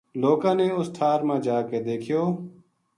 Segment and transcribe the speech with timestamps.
[0.21, 2.21] لوکاں نے اس ٹھار ما جا کے دیکھیو